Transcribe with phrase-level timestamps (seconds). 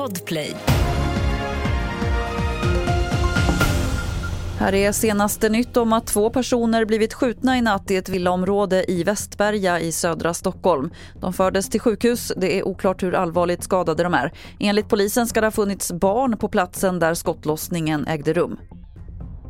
[0.00, 0.56] Podplay.
[4.58, 8.90] Här är senaste nytt om att två personer blivit skjutna i natt i ett villaområde
[8.90, 10.90] i Västberga i södra Stockholm.
[11.20, 12.32] De fördes till sjukhus.
[12.36, 14.32] Det är oklart hur allvarligt skadade de är.
[14.60, 18.58] Enligt polisen ska det ha funnits barn på platsen där skottlossningen ägde rum.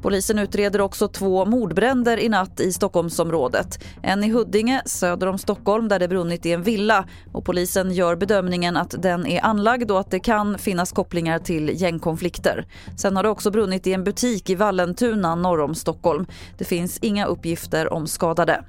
[0.02, 3.84] Polisen utreder också två mordbränder i natt i Stockholmsområdet.
[4.02, 7.04] En i Huddinge söder om Stockholm där det brunnit i en villa.
[7.32, 11.82] Och polisen gör bedömningen att den är anlagd och att det kan finnas kopplingar till
[11.82, 12.66] gängkonflikter.
[12.96, 16.27] Sen har det också brunnit i en butik i Vallentuna norr om Stockholm.
[16.58, 18.64] Det finns inga uppgifter om skadade.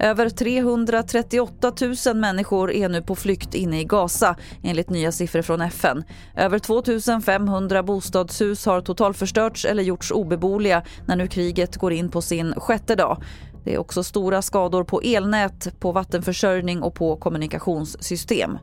[0.00, 1.72] Över 338
[2.06, 6.04] 000 människor är nu på flykt inne i Gaza enligt nya siffror från FN.
[6.36, 6.82] Över 2
[7.20, 12.94] 500 bostadshus har totalförstörts eller gjorts obeboeliga när nu kriget går in på sin sjätte
[12.94, 13.22] dag.
[13.64, 18.58] Det är också stora skador på elnät, på vattenförsörjning och på kommunikationssystem.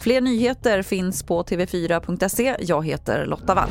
[0.00, 2.56] Fler nyheter finns på tv4.se.
[2.60, 3.70] Jag heter Lotta Wall.